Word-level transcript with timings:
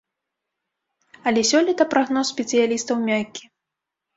Але 1.31 1.41
сёлета 1.51 1.83
прагноз 1.93 2.25
спецыялістаў 2.35 2.95
мяккі. 3.07 3.43